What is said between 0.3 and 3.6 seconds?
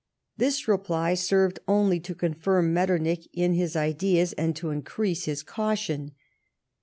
This reply served only to confirm Metternich in